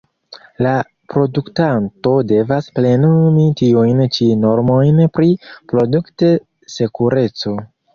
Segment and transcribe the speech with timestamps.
[0.65, 0.69] La
[1.13, 7.61] produktanto devas plenumi tiujn ĉi normojn pri produkt-sekureco.